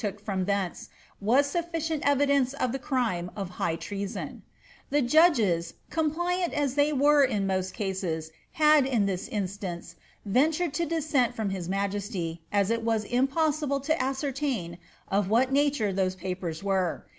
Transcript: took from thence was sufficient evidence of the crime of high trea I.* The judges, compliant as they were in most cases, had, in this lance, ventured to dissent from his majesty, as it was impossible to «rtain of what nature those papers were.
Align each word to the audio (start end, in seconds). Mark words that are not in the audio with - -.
took 0.01 0.19
from 0.19 0.45
thence 0.45 0.89
was 1.19 1.45
sufficient 1.45 2.01
evidence 2.03 2.53
of 2.53 2.71
the 2.71 2.79
crime 2.79 3.29
of 3.35 3.51
high 3.61 3.75
trea 3.75 4.09
I.* 4.17 4.37
The 4.89 5.03
judges, 5.03 5.75
compliant 5.91 6.53
as 6.55 6.73
they 6.73 6.91
were 6.91 7.23
in 7.23 7.45
most 7.45 7.75
cases, 7.75 8.31
had, 8.53 8.87
in 8.87 9.05
this 9.05 9.31
lance, 9.31 9.95
ventured 10.25 10.73
to 10.73 10.87
dissent 10.87 11.35
from 11.35 11.51
his 11.51 11.69
majesty, 11.69 12.41
as 12.51 12.71
it 12.71 12.81
was 12.81 13.03
impossible 13.03 13.79
to 13.81 13.93
«rtain 13.93 14.79
of 15.07 15.29
what 15.29 15.51
nature 15.51 15.93
those 15.93 16.15
papers 16.15 16.63
were. 16.63 17.05